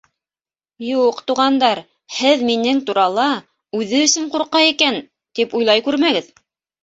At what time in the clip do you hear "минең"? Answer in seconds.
2.47-2.79